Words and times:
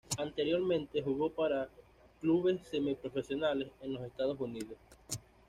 Anteriormente 0.17 1.03
jugó 1.03 1.29
para 1.29 1.69
clubes 2.21 2.59
semi-profesionales 2.71 3.69
en 3.83 3.93
los 3.93 4.01
Estados 4.01 4.39
Unidos. 4.39 4.77